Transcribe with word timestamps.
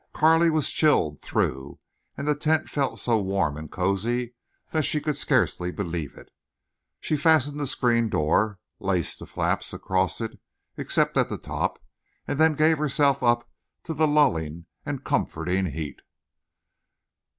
Carley 0.13 0.49
was 0.49 0.71
chilled 0.71 1.19
through, 1.19 1.77
and 2.17 2.27
the 2.27 2.33
tent 2.33 2.67
felt 2.67 2.97
so 2.97 3.21
warm 3.21 3.55
and 3.55 3.69
cozy 3.71 4.33
that 4.71 4.81
she 4.83 4.99
could 4.99 5.15
scarcely 5.15 5.71
believe 5.71 6.17
it. 6.17 6.31
She 6.99 7.15
fastened 7.15 7.59
the 7.59 7.67
screen 7.67 8.09
door, 8.09 8.57
laced 8.79 9.19
the 9.19 9.27
flaps 9.27 9.73
across 9.73 10.19
it, 10.19 10.39
except 10.75 11.17
at 11.17 11.29
the 11.29 11.37
top, 11.37 11.77
and 12.27 12.39
then 12.39 12.53
gave 12.55 12.79
herself 12.79 13.21
up 13.21 13.47
to 13.83 13.93
the 13.93 14.07
lulling 14.07 14.65
and 14.87 15.03
comforting 15.03 15.67
heat. 15.67 16.01